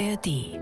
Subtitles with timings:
[0.00, 0.58] ARD.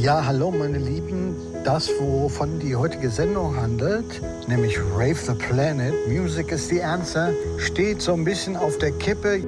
[0.00, 1.36] Ja, hallo meine Lieben.
[1.64, 8.00] Das, wovon die heutige Sendung handelt, nämlich Rave the Planet, Music is the Answer, steht
[8.00, 9.42] so ein bisschen auf der Kippe.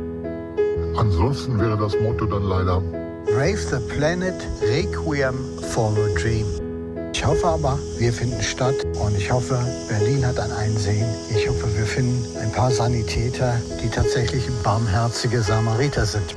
[0.97, 2.83] Ansonsten wäre das Motto dann leider
[3.29, 5.35] Rave the Planet, Requiem
[5.71, 6.47] for a Dream.
[7.15, 9.59] Ich hoffe aber, wir finden statt und ich hoffe,
[9.89, 11.07] Berlin hat ein Einsehen.
[11.31, 16.37] Ich hoffe, wir finden ein paar Sanitäter, die tatsächlich barmherzige Samariter sind.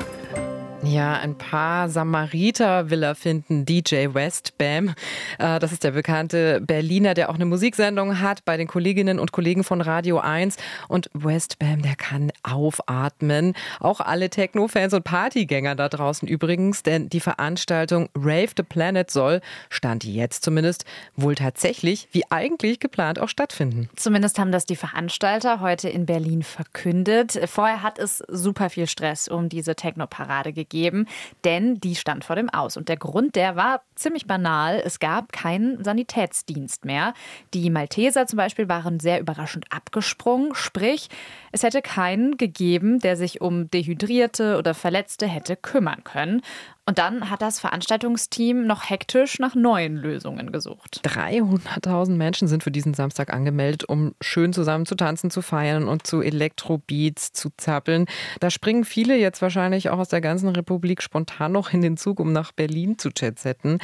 [0.83, 3.65] Ja, ein paar Samariter will er finden.
[3.65, 4.95] DJ West Bam.
[5.37, 9.31] Äh, das ist der bekannte Berliner, der auch eine Musiksendung hat bei den Kolleginnen und
[9.31, 10.57] Kollegen von Radio 1.
[10.87, 13.53] Und West Bam, der kann aufatmen.
[13.79, 19.41] Auch alle Techno-Fans und Partygänger da draußen übrigens, denn die Veranstaltung Rave the Planet soll,
[19.69, 20.85] stand jetzt zumindest,
[21.15, 23.87] wohl tatsächlich, wie eigentlich geplant, auch stattfinden.
[23.95, 27.39] Zumindest haben das die Veranstalter heute in Berlin verkündet.
[27.45, 31.05] Vorher hat es super viel Stress um diese Techno-Parade gegeben gegeben,
[31.43, 32.77] denn die stand vor dem Aus.
[32.77, 34.81] Und der Grund, der war ziemlich banal.
[34.83, 37.13] Es gab keinen Sanitätsdienst mehr.
[37.53, 41.09] Die Malteser zum Beispiel waren sehr überraschend abgesprungen, sprich,
[41.51, 46.41] es hätte keinen gegeben, der sich um Dehydrierte oder Verletzte hätte kümmern können.
[46.87, 51.01] Und dann hat das Veranstaltungsteam noch hektisch nach neuen Lösungen gesucht.
[51.05, 56.07] 300.000 Menschen sind für diesen Samstag angemeldet, um schön zusammen zu tanzen, zu feiern und
[56.07, 58.07] zu Elektrobeats zu zappeln.
[58.39, 62.19] Da springen viele jetzt wahrscheinlich auch aus der ganzen Republik spontan noch in den Zug,
[62.19, 63.77] um nach Berlin zu jetsetten.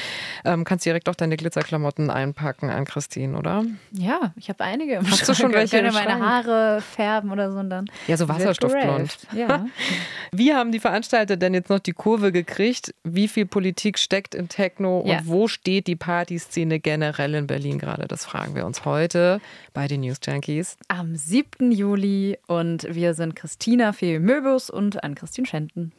[0.43, 3.63] Ähm, kannst direkt auch deine Glitzerklamotten einpacken an Christine, oder?
[3.91, 5.79] Ja, ich habe einige Hast du schon welche?
[5.79, 7.85] Ich meine Haare färben oder so und dann.
[8.07, 9.19] Ja, so Wasserstoffblond.
[9.33, 9.67] Ja.
[10.31, 12.86] Wie haben die Veranstalter denn jetzt noch die Kurve gekriegt?
[13.03, 15.21] Wie viel Politik steckt in Techno und Ja.
[15.25, 18.07] wo steht die Partyszene generell in Berlin gerade?
[18.07, 19.39] Das fragen wir uns heute
[19.73, 20.77] bei den News Junkies.
[20.87, 21.71] Am 7.
[21.71, 25.91] Juli und wir sind Christina Fee-Möbus und Ann-Christine Schenten.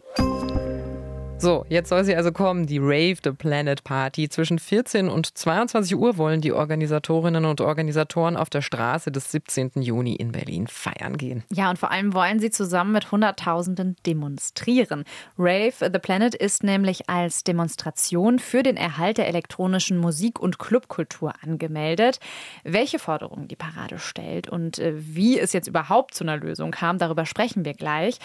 [1.41, 4.28] So, jetzt soll sie also kommen, die Rave the Planet Party.
[4.28, 9.71] Zwischen 14 und 22 Uhr wollen die Organisatorinnen und Organisatoren auf der Straße des 17.
[9.77, 11.44] Juni in Berlin feiern gehen.
[11.53, 15.04] Ja, und vor allem wollen sie zusammen mit Hunderttausenden demonstrieren.
[15.38, 21.34] Rave the Planet ist nämlich als Demonstration für den Erhalt der elektronischen Musik- und Clubkultur
[21.44, 22.19] angemeldet.
[22.65, 26.98] Welche Forderungen die Parade stellt und äh, wie es jetzt überhaupt zu einer Lösung kam,
[26.98, 28.19] darüber sprechen wir gleich.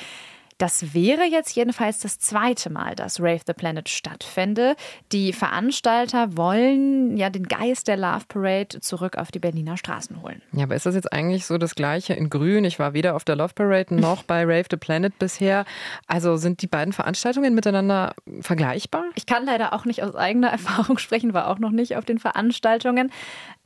[0.58, 4.76] Das wäre jetzt jedenfalls das zweite Mal, dass Rave the Planet stattfände.
[5.12, 10.42] Die Veranstalter wollen ja den Geist der Love Parade zurück auf die Berliner Straßen holen.
[10.52, 12.66] Ja, aber ist das jetzt eigentlich so das Gleiche in Grün?
[12.66, 15.66] Ich war weder auf der Love Parade noch bei Rave the Planet bisher.
[16.08, 19.06] Also sind die beiden Veranstaltungen miteinander vergleichbar?
[19.16, 22.20] Ich kann leider auch nicht aus eigener Erfahrung sprechen, war auch noch nicht auf den
[22.20, 23.12] Veranstaltungen.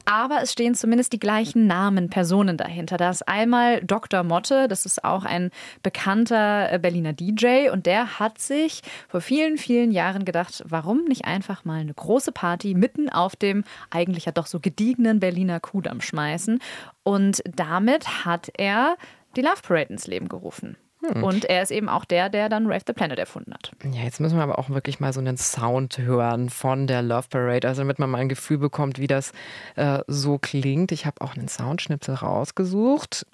[0.10, 2.96] Aber es stehen zumindest die gleichen Namen, Personen dahinter.
[2.96, 4.24] Da ist einmal Dr.
[4.24, 5.52] Motte, das ist auch ein
[5.84, 11.26] bekannter äh, Berliner DJ und der hat sich vor vielen, vielen Jahren gedacht, warum nicht
[11.26, 16.00] einfach mal eine große Party mitten auf dem eigentlich ja doch so gediegenen Berliner Kudamm
[16.00, 16.60] schmeißen.
[17.04, 18.96] Und damit hat er
[19.36, 20.78] die Love Parade ins Leben gerufen.
[21.02, 23.72] Und er ist eben auch der, der dann Rave the Planet erfunden hat.
[23.84, 27.28] Ja, jetzt müssen wir aber auch wirklich mal so einen Sound hören von der Love
[27.30, 29.32] Parade, also damit man mal ein Gefühl bekommt, wie das
[29.76, 30.92] äh, so klingt.
[30.92, 33.26] Ich habe auch einen Soundschnipsel rausgesucht.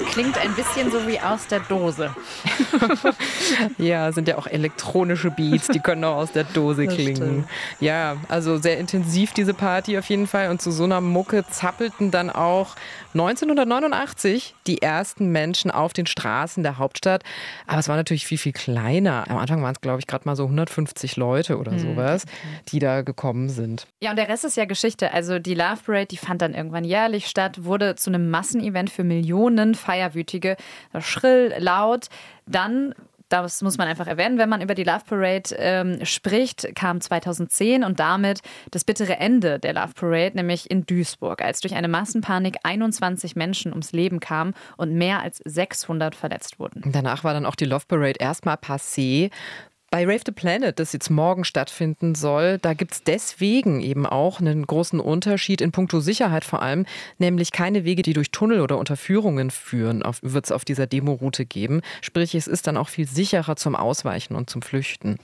[0.00, 2.14] Es klingt ein bisschen so wie aus der Dose.
[3.78, 7.16] Ja, sind ja auch elektronische Beats, die können auch aus der Dose Das klingen.
[7.16, 7.48] stimmt.
[7.80, 10.50] Ja, also sehr intensiv diese Party auf jeden Fall.
[10.50, 12.74] Und zu so einer Mucke zappelten dann auch
[13.14, 17.22] 1989 die ersten Menschen auf den Straßen der Hauptstadt.
[17.66, 19.24] Aber es war natürlich viel, viel kleiner.
[19.28, 22.24] Am Anfang waren es, glaube ich, gerade mal so 150 Leute oder sowas,
[22.68, 23.86] die da gekommen sind.
[24.00, 25.12] Ja, und der Rest ist ja Geschichte.
[25.12, 29.04] Also die Love Parade, die fand dann irgendwann jährlich statt, wurde zu einem Massenevent für
[29.04, 30.56] Millionen Feierwütige.
[31.00, 32.08] Schrill, laut.
[32.46, 32.94] Dann
[33.28, 37.82] das muss man einfach erwähnen, wenn man über die Love Parade ähm, spricht, kam 2010
[37.82, 38.40] und damit
[38.70, 43.72] das bittere Ende der Love Parade, nämlich in Duisburg, als durch eine Massenpanik 21 Menschen
[43.72, 46.82] ums Leben kamen und mehr als 600 verletzt wurden.
[46.92, 49.30] Danach war dann auch die Love Parade erstmal passé.
[49.94, 54.40] Bei Rave the Planet, das jetzt morgen stattfinden soll, da gibt es deswegen eben auch
[54.40, 56.84] einen großen Unterschied in puncto Sicherheit vor allem,
[57.18, 61.80] nämlich keine Wege, die durch Tunnel oder Unterführungen führen, wird es auf dieser Demo-Route geben.
[62.00, 65.16] Sprich, es ist dann auch viel sicherer zum Ausweichen und zum Flüchten.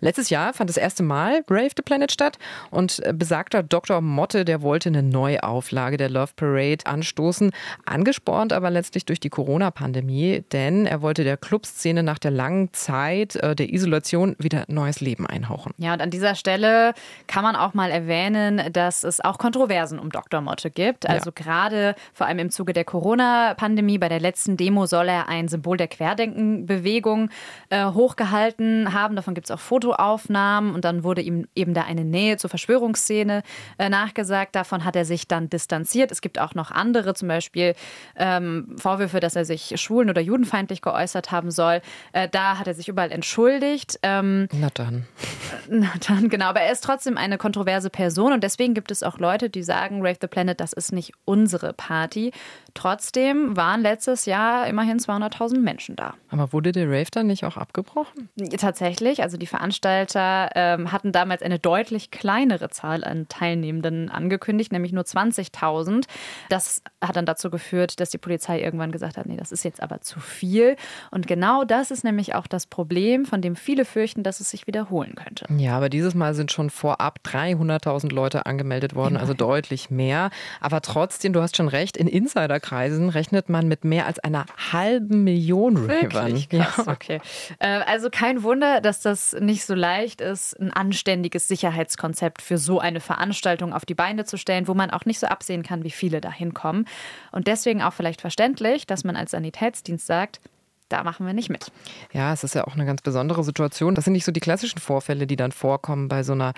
[0.00, 2.36] Letztes Jahr fand das erste Mal Rave the Planet statt
[2.70, 4.02] und äh, besagter Dr.
[4.02, 7.50] Motte, der wollte eine Neuauflage der Love Parade anstoßen,
[7.86, 13.34] angespornt aber letztlich durch die Corona-Pandemie, denn er wollte der Clubszene nach der langen Zeit
[13.36, 15.72] äh, der Isolation Situation wieder neues Leben einhauchen.
[15.78, 16.94] Ja, und an dieser Stelle
[17.26, 20.40] kann man auch mal erwähnen, dass es auch Kontroversen um Dr.
[20.40, 21.08] Motte gibt.
[21.08, 21.42] Also ja.
[21.42, 25.76] gerade vor allem im Zuge der Corona-Pandemie, bei der letzten Demo soll er ein Symbol
[25.76, 27.30] der Querdenken-Bewegung
[27.70, 29.16] äh, hochgehalten haben.
[29.16, 33.42] Davon gibt es auch Fotoaufnahmen und dann wurde ihm eben da eine Nähe zur Verschwörungsszene
[33.78, 34.54] äh, nachgesagt.
[34.54, 36.10] Davon hat er sich dann distanziert.
[36.10, 37.74] Es gibt auch noch andere, zum Beispiel
[38.16, 41.80] ähm, Vorwürfe, dass er sich schwulen- oder judenfeindlich geäußert haben soll.
[42.12, 43.98] Äh, da hat er sich überall entschuldigt.
[44.08, 45.06] Ähm, na dann.
[45.70, 46.46] Na dann, genau.
[46.46, 50.00] Aber er ist trotzdem eine kontroverse Person und deswegen gibt es auch Leute, die sagen,
[50.00, 52.32] Rave the Planet, das ist nicht unsere Party.
[52.74, 56.14] Trotzdem waren letztes Jahr immerhin 200.000 Menschen da.
[56.30, 58.28] Aber wurde der Rave dann nicht auch abgebrochen?
[58.58, 59.22] Tatsächlich.
[59.22, 65.04] Also die Veranstalter ähm, hatten damals eine deutlich kleinere Zahl an Teilnehmenden angekündigt, nämlich nur
[65.04, 66.04] 20.000.
[66.48, 69.82] Das hat dann dazu geführt, dass die Polizei irgendwann gesagt hat, nee, das ist jetzt
[69.82, 70.76] aber zu viel.
[71.10, 74.68] Und genau das ist nämlich auch das Problem, von dem viele fürchten, dass es sich
[74.68, 75.46] wiederholen könnte.
[75.56, 79.28] Ja, aber dieses Mal sind schon vorab 300.000 Leute angemeldet worden, Immerhin.
[79.28, 80.30] also deutlich mehr.
[80.60, 85.24] Aber trotzdem, du hast schon recht, in Insiderkreisen rechnet man mit mehr als einer halben
[85.24, 86.44] Million Ravern.
[86.52, 86.72] Ja.
[86.86, 87.20] Okay.
[87.58, 92.78] Äh, also kein Wunder, dass das nicht so leicht ist, ein anständiges Sicherheitskonzept für so
[92.78, 95.90] eine Veranstaltung auf die Beine zu stellen, wo man auch nicht so absehen kann, wie
[95.90, 96.86] viele da hinkommen.
[97.32, 100.38] Und deswegen auch vielleicht verständlich, dass man als Sanitätsdienst sagt,
[100.88, 101.70] da machen wir nicht mit.
[102.12, 103.94] Ja, es ist ja auch eine ganz besondere Situation.
[103.94, 106.54] Das sind nicht so die klassischen Vorfälle, die dann vorkommen bei so einer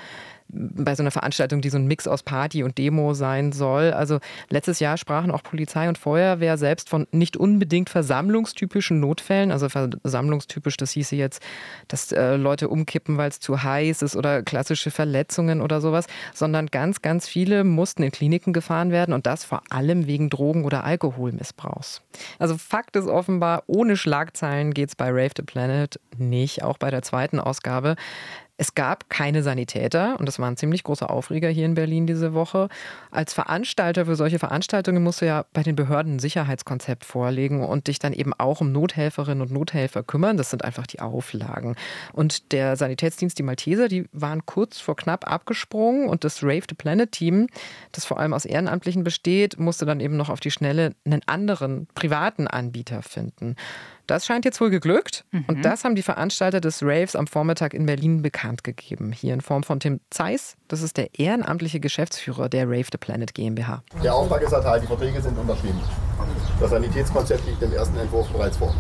[0.52, 3.93] bei so einer Veranstaltung, die so ein Mix aus Party und Demo sein soll.
[3.93, 4.19] Also
[4.49, 9.52] letztes Jahr sprachen auch Polizei und Feuerwehr selbst von nicht unbedingt versammlungstypischen Notfällen.
[9.52, 11.43] Also versammlungstypisch, das hieße jetzt,
[11.88, 16.67] dass äh, Leute umkippen, weil es zu heiß ist oder klassische Verletzungen oder sowas, sondern
[16.67, 20.85] ganz, ganz viele mussten in Kliniken gefahren werden und das vor allem wegen Drogen- oder
[20.85, 22.02] Alkoholmissbrauchs.
[22.38, 26.91] Also Fakt ist offenbar, ohne Schlagzeilen geht es bei Rave the Planet nicht, auch bei
[26.91, 27.97] der zweiten Ausgabe.
[28.60, 32.34] Es gab keine Sanitäter und das war ein ziemlich großer Aufreger hier in Berlin diese
[32.34, 32.68] Woche.
[33.10, 37.86] Als Veranstalter für solche Veranstaltungen musst du ja bei den Behörden ein Sicherheitskonzept vorlegen und
[37.86, 40.36] dich dann eben auch um Nothelferinnen und Nothelfer kümmern.
[40.36, 41.74] Das sind einfach die Auflagen.
[42.12, 46.74] Und der Sanitätsdienst, die Malteser, die waren kurz vor knapp abgesprungen und das Rave the
[46.74, 47.46] Planet Team,
[47.92, 51.88] das vor allem aus Ehrenamtlichen besteht, musste dann eben noch auf die Schnelle einen anderen
[51.94, 53.56] privaten Anbieter finden.
[54.10, 55.24] Das scheint jetzt wohl geglückt.
[55.30, 55.44] Mhm.
[55.46, 59.12] Und das haben die Veranstalter des Raves am Vormittag in Berlin bekannt gegeben.
[59.12, 60.56] Hier in Form von Tim Zeiss.
[60.66, 63.84] Das ist der ehrenamtliche Geschäftsführer der Rave the Planet GmbH.
[64.02, 65.80] Der Auftrag ist erteilt, die Verträge sind unterschrieben.
[66.58, 68.74] Das Sanitätskonzept liegt im ersten Entwurf bereits vor.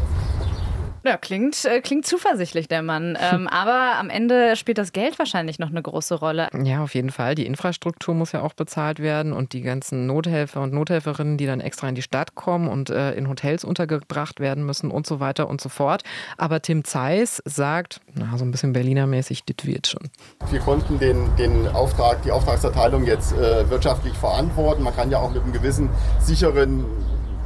[1.02, 3.16] Ja, klingt, äh, klingt zuversichtlich, der Mann.
[3.30, 6.48] Ähm, aber am Ende spielt das Geld wahrscheinlich noch eine große Rolle.
[6.64, 7.34] Ja, auf jeden Fall.
[7.34, 11.60] Die Infrastruktur muss ja auch bezahlt werden und die ganzen Nothelfer und Nothelferinnen, die dann
[11.60, 15.48] extra in die Stadt kommen und äh, in Hotels untergebracht werden müssen und so weiter
[15.48, 16.02] und so fort.
[16.38, 20.08] Aber Tim Zeiss sagt, na, so ein bisschen Berlinermäßig, das wird schon.
[20.50, 24.82] Wir konnten den, den Auftrag, die Auftragserteilung jetzt äh, wirtschaftlich verantworten.
[24.82, 26.84] Man kann ja auch mit einem gewissen sicheren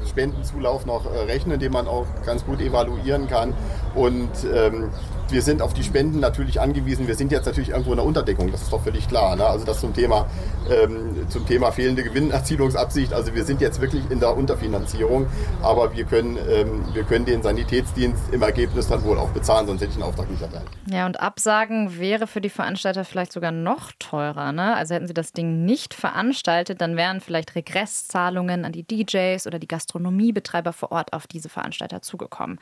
[0.06, 3.54] Spendenzulauf noch äh, rechnen, den man auch ganz gut evaluieren kann.
[3.94, 4.90] Und ähm,
[5.30, 7.06] wir sind auf die Spenden natürlich angewiesen.
[7.06, 9.36] Wir sind jetzt natürlich irgendwo in der Unterdeckung, das ist doch völlig klar.
[9.36, 9.44] Ne?
[9.46, 10.26] Also das zum Thema,
[10.70, 13.12] ähm, zum Thema fehlende Gewinnerzielungsabsicht.
[13.12, 15.26] Also wir sind jetzt wirklich in der Unterfinanzierung,
[15.62, 19.80] aber wir können, ähm, wir können den Sanitätsdienst im Ergebnis dann wohl auch bezahlen, sonst
[19.80, 20.66] hätte ich den Auftrag nicht erteilt.
[20.90, 24.52] Ja, und Absagen wäre für die Veranstalter vielleicht sogar noch teurer.
[24.52, 24.76] Ne?
[24.76, 29.58] Also hätten sie das Ding nicht veranstaltet, dann wären vielleicht Regresszahlungen an die DJs oder
[29.58, 32.58] die Gastronomiebetreiber vor Ort auf diese Veranstalter zugekommen.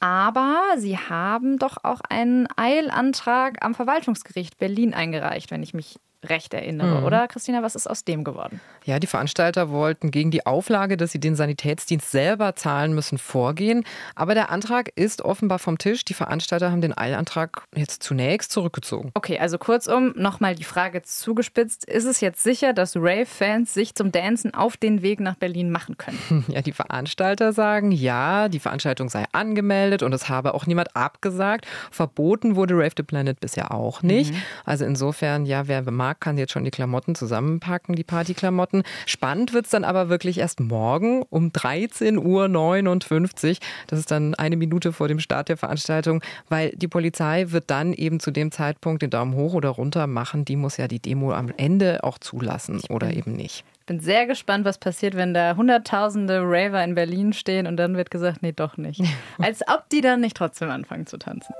[0.00, 6.54] Aber sie haben doch auch einen Eilantrag am Verwaltungsgericht Berlin eingereicht, wenn ich mich recht
[6.54, 7.04] erinnere, mhm.
[7.04, 8.60] oder Christina, was ist aus dem geworden?
[8.84, 13.84] Ja, die Veranstalter wollten gegen die Auflage, dass sie den Sanitätsdienst selber zahlen müssen, vorgehen.
[14.14, 16.04] Aber der Antrag ist offenbar vom Tisch.
[16.04, 19.10] Die Veranstalter haben den Eilantrag jetzt zunächst zurückgezogen.
[19.14, 21.84] Okay, also kurzum nochmal die Frage zugespitzt.
[21.86, 25.96] Ist es jetzt sicher, dass Rave-Fans sich zum Dancen auf den Weg nach Berlin machen
[25.96, 26.44] können?
[26.54, 31.66] Ja, die Veranstalter sagen ja, die Veranstaltung sei angemeldet und es habe auch niemand abgesagt.
[31.90, 34.32] Verboten wurde Rave the Planet bisher auch nicht.
[34.32, 34.42] Mhm.
[34.64, 38.82] Also insofern, ja, wer mag, mag, kann jetzt schon die Klamotten zusammenpacken, die Partyklamotten.
[39.06, 43.56] Spannend wird es dann aber wirklich erst morgen um 13.59 Uhr.
[43.86, 47.92] Das ist dann eine Minute vor dem Start der Veranstaltung, weil die Polizei wird dann
[47.92, 50.44] eben zu dem Zeitpunkt den Daumen hoch oder runter machen.
[50.44, 53.64] Die muss ja die Demo am Ende auch zulassen oder eben nicht.
[53.80, 57.98] Ich bin sehr gespannt, was passiert, wenn da hunderttausende Raver in Berlin stehen und dann
[57.98, 59.02] wird gesagt, nee, doch nicht.
[59.38, 61.54] Als ob die dann nicht trotzdem anfangen zu tanzen.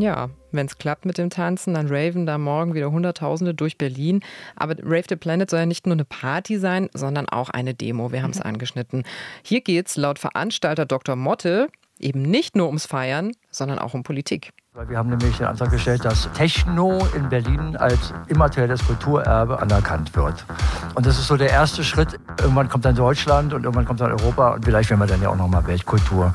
[0.00, 4.20] Ja, wenn es klappt mit dem Tanzen, dann raven da morgen wieder Hunderttausende durch Berlin.
[4.56, 8.10] Aber Rave the Planet soll ja nicht nur eine Party sein, sondern auch eine Demo.
[8.10, 8.46] Wir haben es mhm.
[8.46, 9.04] angeschnitten.
[9.42, 11.16] Hier geht es laut Veranstalter Dr.
[11.16, 11.68] Motte
[12.00, 14.52] Eben nicht nur ums Feiern, sondern auch um Politik.
[14.88, 20.46] Wir haben nämlich den Antrag gestellt, dass Techno in Berlin als immaterielles Kulturerbe anerkannt wird.
[20.94, 22.18] Und das ist so der erste Schritt.
[22.40, 25.28] Irgendwann kommt dann Deutschland und irgendwann kommt dann Europa und vielleicht werden wir dann ja
[25.28, 26.32] auch nochmal Weltkultur.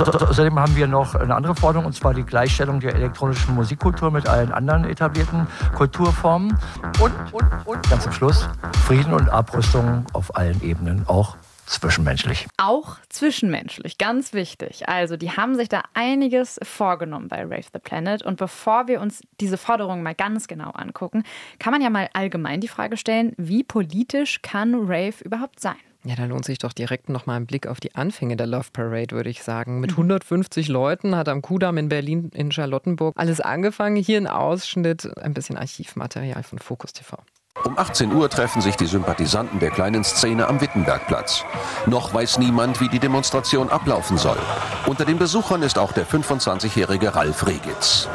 [0.00, 4.26] Außerdem haben wir noch eine andere Forderung, und zwar die Gleichstellung der elektronischen Musikkultur mit
[4.26, 6.56] allen anderen etablierten Kulturformen.
[7.00, 8.48] Und, und, und ganz zum Schluss
[8.86, 12.48] Frieden und Abrüstung auf allen Ebenen, auch zwischenmenschlich.
[12.56, 14.88] Auch zwischenmenschlich, ganz wichtig.
[14.88, 18.22] Also, die haben sich da einiges vorgenommen bei Rave the Planet.
[18.22, 21.22] Und bevor wir uns diese Forderungen mal ganz genau angucken,
[21.58, 25.76] kann man ja mal allgemein die Frage stellen, wie politisch kann Rave überhaupt sein?
[26.04, 28.68] Ja, da lohnt sich doch direkt noch mal ein Blick auf die Anfänge der Love
[28.72, 29.80] Parade, würde ich sagen.
[29.80, 30.72] Mit 150 mhm.
[30.72, 33.96] Leuten hat am Kudamm in Berlin in Charlottenburg alles angefangen.
[33.96, 37.18] Hier ein Ausschnitt, ein bisschen Archivmaterial von Focus TV.
[37.64, 41.44] Um 18 Uhr treffen sich die Sympathisanten der kleinen Szene am Wittenbergplatz.
[41.84, 44.38] Noch weiß niemand, wie die Demonstration ablaufen soll.
[44.86, 48.08] Unter den Besuchern ist auch der 25-jährige Ralf Regitz.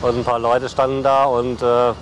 [0.00, 1.92] Und ein paar Leute standen da und äh,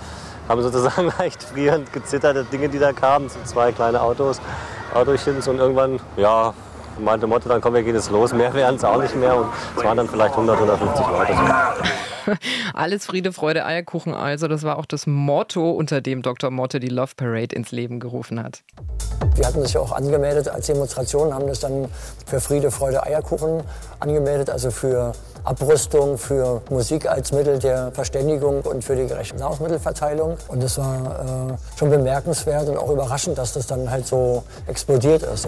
[0.47, 3.29] haben sozusagen leicht frierend gezitterte Dinge, die da kamen.
[3.29, 4.39] So zwei kleine Autos,
[4.93, 6.53] Autochens und irgendwann, ja,
[6.99, 8.33] meinte Motto, dann kommen wir gehen jetzt los.
[8.33, 11.33] Mehr wären es auch nicht mehr und es waren dann vielleicht 100, 150 Leute.
[12.73, 14.47] Alles Friede, Freude, Eierkuchen also.
[14.47, 16.51] Das war auch das Motto, unter dem Dr.
[16.51, 18.63] Motte die Love Parade ins Leben gerufen hat.
[19.35, 21.87] Wir hatten sich ja auch angemeldet als Demonstration, haben das dann
[22.25, 23.63] für Friede, Freude, Eierkuchen
[23.99, 30.37] angemeldet, also für Abrüstung, für Musik als Mittel der Verständigung und für die gerechte Nahrungsmittelverteilung.
[30.47, 35.23] Und es war äh, schon bemerkenswert und auch überraschend, dass das dann halt so explodiert
[35.23, 35.47] ist.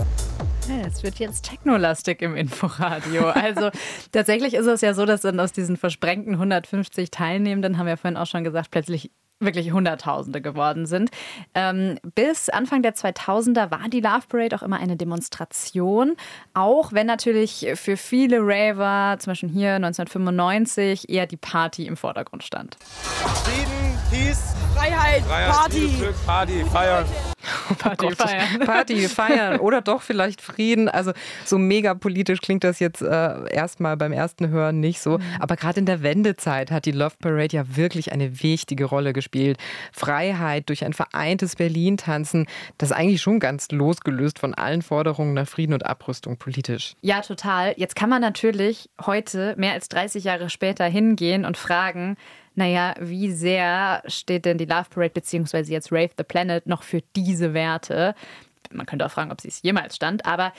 [0.67, 3.27] Ja, es wird jetzt technolastig im Inforadio.
[3.27, 3.69] Also
[4.11, 8.17] tatsächlich ist es ja so, dass dann aus diesen versprengten 150 Teilnehmenden, haben wir vorhin
[8.17, 11.09] auch schon gesagt, plötzlich wirklich Hunderttausende geworden sind.
[11.53, 16.15] Ähm, bis Anfang der 2000er war die Love Parade auch immer eine Demonstration,
[16.53, 22.43] auch wenn natürlich für viele Raver, zum Beispiel hier 1995, eher die Party im Vordergrund
[22.43, 22.77] stand.
[22.79, 23.82] Frieden,
[24.13, 25.87] Peace, Freiheit, Freiheit Party.
[25.97, 27.05] Glück, Party, feiern.
[27.79, 28.59] Party oh feiern.
[28.63, 30.87] Party feiern oder doch vielleicht Frieden.
[30.87, 31.13] Also
[31.45, 35.17] so mega politisch klingt das jetzt äh, erstmal beim ersten Hören nicht so.
[35.17, 35.23] Mhm.
[35.39, 39.57] Aber gerade in der Wendezeit hat die Love Parade ja wirklich eine wichtige Rolle gespielt.
[39.91, 42.45] Freiheit durch ein vereintes Berlin tanzen,
[42.77, 46.93] das ist eigentlich schon ganz losgelöst von allen Forderungen nach Frieden und Abrüstung politisch.
[47.01, 47.73] Ja, total.
[47.77, 52.15] Jetzt kann man natürlich heute, mehr als 30 Jahre später, hingehen und fragen,
[52.55, 57.01] naja, wie sehr steht denn die Love Parade beziehungsweise jetzt Rave the Planet noch für
[57.15, 58.15] diese Werte?
[58.71, 60.53] Man könnte auch fragen, ob sie es jemals stand, aber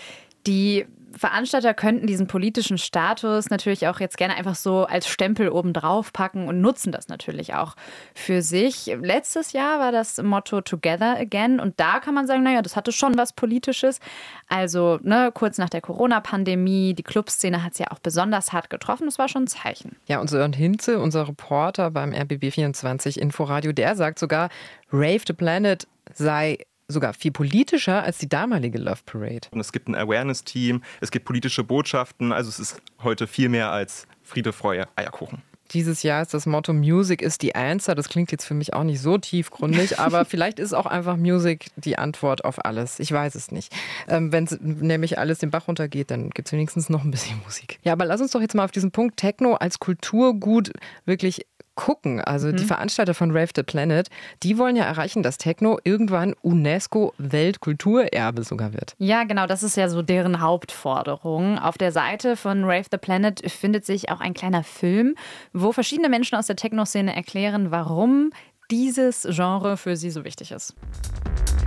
[0.47, 0.87] die
[1.17, 6.13] Veranstalter könnten diesen politischen Status natürlich auch jetzt gerne einfach so als Stempel oben drauf
[6.13, 7.75] packen und nutzen das natürlich auch
[8.15, 8.87] für sich.
[9.01, 12.93] Letztes Jahr war das Motto Together Again und da kann man sagen, naja, das hatte
[12.93, 14.01] schon was Politisches.
[14.49, 19.07] Also ne, kurz nach der Corona-Pandemie, die Clubszene hat es ja auch besonders hart getroffen.
[19.07, 19.97] Das war schon ein Zeichen.
[20.07, 24.49] Ja, und Sören Hinze, unser Reporter beim RBB24 Inforadio, der sagt sogar,
[24.93, 29.49] Rave the Planet sei sogar viel politischer als die damalige Love Parade.
[29.50, 33.71] Und es gibt ein Awareness-Team, es gibt politische Botschaften, also es ist heute viel mehr
[33.71, 35.43] als Friede, Freude, Eierkuchen.
[35.71, 37.95] Dieses Jahr ist das Motto Music is the answer.
[37.95, 41.71] Das klingt jetzt für mich auch nicht so tiefgründig, aber vielleicht ist auch einfach Music
[41.76, 43.00] die Antwort auf alles.
[43.00, 43.75] Ich weiß es nicht.
[44.07, 47.41] Ähm, Wenn es nämlich alles den Bach runtergeht, dann gibt es wenigstens noch ein bisschen
[47.45, 47.79] Musik.
[47.83, 50.71] Ja, aber lass uns doch jetzt mal auf diesen Punkt Techno als Kulturgut
[51.07, 52.21] wirklich gucken.
[52.21, 52.57] Also mhm.
[52.57, 54.09] die Veranstalter von Rave the Planet,
[54.43, 58.95] die wollen ja erreichen, dass Techno irgendwann UNESCO-Weltkulturerbe sogar wird.
[58.99, 61.59] Ja, genau, das ist ja so deren Hauptforderung.
[61.59, 65.14] Auf der Seite von Rave the Planet findet sich auch ein kleiner Film,
[65.52, 68.31] wo verschiedene Menschen aus der Techno-Szene erklären, warum
[68.71, 70.75] dieses Genre für sie so wichtig ist.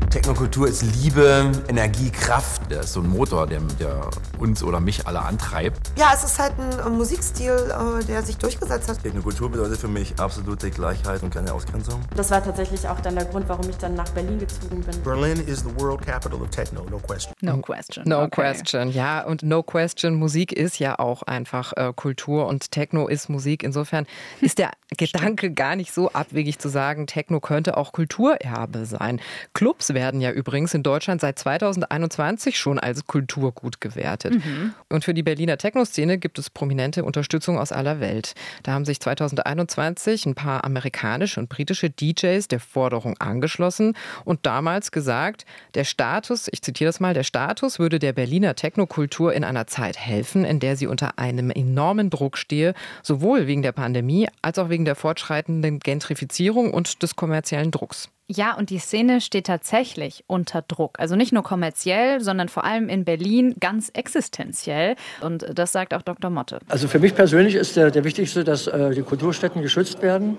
[0.10, 2.72] Technokultur ist Liebe, Energie, Kraft.
[2.72, 5.92] Der ist so ein Motor, der, der, uns oder mich alle antreibt.
[5.96, 9.04] Ja, es ist halt ein äh, Musikstil, äh, der sich durchgesetzt hat.
[9.04, 12.02] Technokultur bedeutet für mich absolute Gleichheit und keine Ausgrenzung.
[12.16, 15.04] Das war tatsächlich auch dann der Grund, warum ich dann nach Berlin gezogen bin.
[15.04, 17.34] Berlin is the world capital of techno, no question.
[17.42, 18.04] No question.
[18.08, 18.30] No okay.
[18.32, 19.24] question, ja.
[19.26, 23.62] Und no question, Musik ist ja auch einfach äh, Kultur und Techno ist Musik.
[23.62, 24.08] Insofern
[24.40, 29.20] ist der Gedanke gar nicht so abwegig zu sagen, Techno könnte auch Kulturerbe sein.
[29.54, 34.36] Clubs werden ja übrigens in Deutschland seit 2021 schon als Kulturgut gewertet.
[34.36, 34.74] Mhm.
[34.90, 38.34] Und für die Berliner Techno-Szene gibt es prominente Unterstützung aus aller Welt.
[38.64, 44.92] Da haben sich 2021 ein paar amerikanische und britische DJs der Forderung angeschlossen und damals
[44.92, 49.68] gesagt, der Status, ich zitiere das mal, der Status würde der Berliner Technokultur in einer
[49.68, 54.60] Zeit helfen, in der sie unter einem enormen Druck stehe, sowohl wegen der Pandemie als
[54.60, 58.10] auch wegen der fortschreitenden Gentrifizierung und des kommerziellen Drucks.
[58.30, 61.00] Ja, und die Szene steht tatsächlich unter Druck.
[61.00, 64.96] Also nicht nur kommerziell, sondern vor allem in Berlin ganz existenziell.
[65.22, 66.30] Und das sagt auch Dr.
[66.30, 66.60] Motte.
[66.68, 70.38] Also für mich persönlich ist der, der wichtigste, dass äh, die Kulturstätten geschützt werden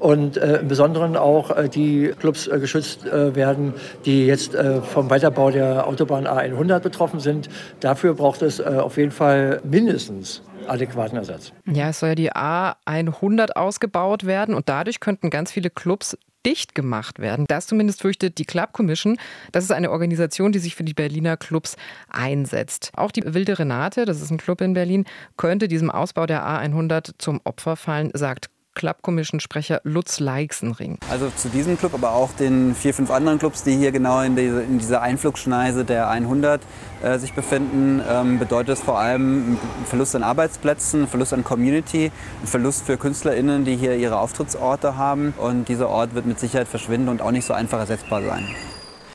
[0.00, 3.72] und äh, im Besonderen auch äh, die Clubs äh, geschützt äh, werden,
[4.04, 7.48] die jetzt äh, vom Weiterbau der Autobahn A100 betroffen sind.
[7.78, 11.52] Dafür braucht es auf jeden Fall mindestens adäquaten Ersatz.
[11.66, 16.74] Ja, es soll ja die A100 ausgebaut werden und dadurch könnten ganz viele Clubs dicht
[16.74, 17.46] gemacht werden.
[17.48, 19.18] Das zumindest fürchtet die Club Commission.
[19.52, 21.76] Das ist eine Organisation, die sich für die Berliner Clubs
[22.08, 22.92] einsetzt.
[22.96, 25.04] Auch die Wilde Renate, das ist ein Club in Berlin,
[25.36, 30.98] könnte diesem Ausbau der A100 zum Opfer fallen, sagt Club Commission Sprecher Lutz Leixenring.
[31.10, 34.36] Also zu diesem Club, aber auch den vier, fünf anderen Clubs, die hier genau in,
[34.36, 36.62] diese, in dieser Einflugschneise der 100
[37.02, 41.42] äh, sich befinden, ähm, bedeutet es vor allem einen Verlust an Arbeitsplätzen, einen Verlust an
[41.42, 45.34] Community, einen Verlust für KünstlerInnen, die hier ihre Auftrittsorte haben.
[45.36, 48.46] Und dieser Ort wird mit Sicherheit verschwinden und auch nicht so einfach ersetzbar sein.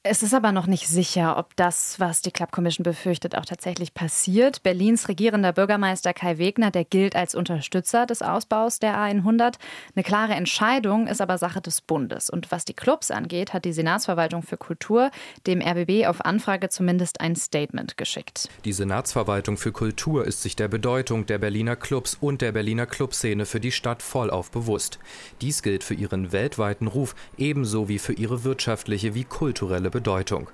[0.05, 3.93] Es ist aber noch nicht sicher, ob das, was die Club Commission befürchtet, auch tatsächlich
[3.93, 4.61] passiert.
[4.61, 9.53] Berlins regierender Bürgermeister Kai Wegner, der gilt als Unterstützer des Ausbaus der A100.
[9.95, 12.29] Eine klare Entscheidung ist aber Sache des Bundes.
[12.29, 15.09] Und was die Clubs angeht, hat die Senatsverwaltung für Kultur
[15.47, 18.49] dem RBB auf Anfrage zumindest ein Statement geschickt.
[18.65, 23.45] Die Senatsverwaltung für Kultur ist sich der Bedeutung der Berliner Clubs und der Berliner Clubszene
[23.45, 24.99] für die Stadt vollauf bewusst.
[25.39, 30.49] Dies gilt für ihren weltweiten Ruf ebenso wie für ihre wirtschaftliche wie kulturelle Bedeutung.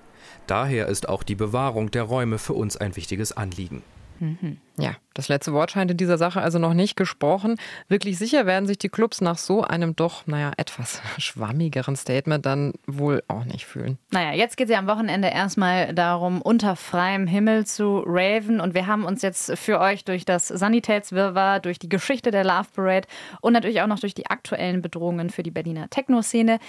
[0.45, 3.81] Daher ist auch die Bewahrung der Räume für uns ein wichtiges Anliegen.
[4.19, 4.57] Mhm.
[4.77, 7.55] Ja, das letzte Wort scheint in dieser Sache also noch nicht gesprochen.
[7.87, 12.73] Wirklich sicher werden sich die Clubs nach so einem doch, naja, etwas schwammigeren Statement dann
[12.85, 13.97] wohl auch nicht fühlen.
[14.11, 18.59] Naja, jetzt geht es ja am Wochenende erstmal darum, unter freiem Himmel zu raven.
[18.59, 22.67] Und wir haben uns jetzt für euch durch das Sanitätswirrwarr, durch die Geschichte der Love
[22.75, 23.07] Parade
[23.41, 26.59] und natürlich auch noch durch die aktuellen Bedrohungen für die Berliner Techno-Szene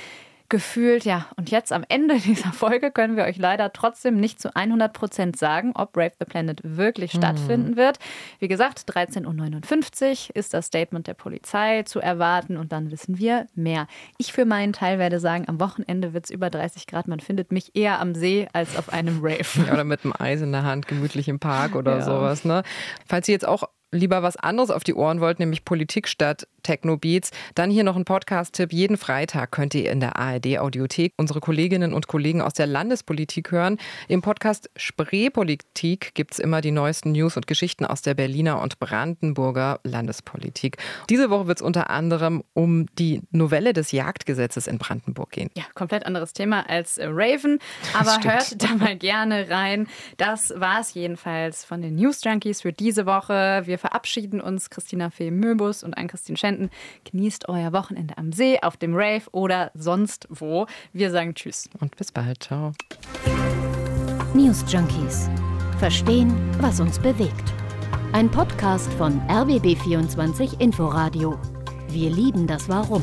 [0.51, 4.55] gefühlt, ja, und jetzt am Ende dieser Folge können wir euch leider trotzdem nicht zu
[4.55, 7.19] 100 Prozent sagen, ob Brave the Planet wirklich mhm.
[7.19, 7.99] stattfinden wird.
[8.39, 13.47] Wie gesagt, 13.59 Uhr ist das Statement der Polizei zu erwarten und dann wissen wir
[13.55, 13.87] mehr.
[14.19, 17.09] Ich für meinen Teil werde sagen, am Wochenende wird es über 30 Grad.
[17.09, 19.67] Man findet mich eher am See als auf einem Rave.
[19.67, 22.03] Ja, oder mit einem Eis in der Hand, gemütlich im Park oder ja.
[22.03, 22.45] sowas.
[22.45, 22.63] Ne?
[23.07, 26.97] Falls ihr jetzt auch lieber was anderes auf die Ohren wollt, nämlich Politik statt Techno
[26.97, 28.73] Beats, dann hier noch ein Podcast-Tipp.
[28.73, 33.79] Jeden Freitag könnt ihr in der ARD-Audiothek unsere Kolleginnen und Kollegen aus der Landespolitik hören.
[34.09, 38.79] Im Podcast Spreepolitik gibt es immer die neuesten News und Geschichten aus der Berliner und
[38.79, 40.77] Brandenburger Landespolitik.
[41.09, 45.51] Diese Woche wird es unter anderem um die Novelle des Jagdgesetzes in Brandenburg gehen.
[45.57, 47.59] Ja, komplett anderes Thema als äh, Raven,
[47.95, 49.89] aber hört da mal gerne rein.
[50.19, 53.63] Das war es jedenfalls von den News Junkies für diese Woche.
[53.65, 56.71] Wir verabschieden uns, Christina Fee Möbus und Ann-Christine Schenten.
[57.11, 60.67] Genießt euer Wochenende am See, auf dem Rave oder sonst wo.
[60.93, 61.69] Wir sagen Tschüss.
[61.81, 62.45] Und bis bald.
[62.45, 62.73] Ciao.
[64.35, 65.29] News Junkies.
[65.79, 67.53] Verstehen, was uns bewegt.
[68.13, 71.39] Ein Podcast von RBB24 Inforadio.
[71.89, 73.03] Wir lieben das Warum.